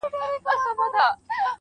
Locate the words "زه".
0.93-1.05